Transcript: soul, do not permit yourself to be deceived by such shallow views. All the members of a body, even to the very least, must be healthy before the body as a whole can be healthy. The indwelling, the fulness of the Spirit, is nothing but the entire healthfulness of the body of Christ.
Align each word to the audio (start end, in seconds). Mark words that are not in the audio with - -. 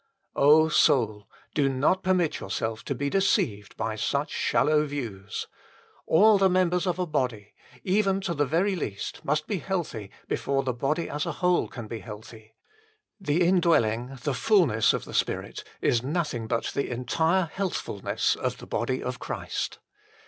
soul, 0.71 1.27
do 1.53 1.69
not 1.69 2.01
permit 2.01 2.39
yourself 2.39 2.83
to 2.83 2.95
be 2.95 3.07
deceived 3.07 3.77
by 3.77 3.95
such 3.95 4.31
shallow 4.31 4.83
views. 4.83 5.45
All 6.07 6.39
the 6.39 6.49
members 6.49 6.87
of 6.87 6.97
a 6.97 7.05
body, 7.05 7.53
even 7.83 8.19
to 8.21 8.33
the 8.33 8.47
very 8.47 8.75
least, 8.75 9.23
must 9.23 9.45
be 9.45 9.59
healthy 9.59 10.09
before 10.27 10.63
the 10.63 10.73
body 10.73 11.07
as 11.07 11.27
a 11.27 11.33
whole 11.33 11.67
can 11.67 11.85
be 11.85 11.99
healthy. 11.99 12.55
The 13.19 13.43
indwelling, 13.45 14.17
the 14.23 14.33
fulness 14.33 14.91
of 14.91 15.05
the 15.05 15.13
Spirit, 15.13 15.63
is 15.81 16.01
nothing 16.01 16.47
but 16.47 16.71
the 16.73 16.89
entire 16.89 17.45
healthfulness 17.53 18.35
of 18.35 18.57
the 18.57 18.65
body 18.65 19.03
of 19.03 19.19
Christ. 19.19 19.77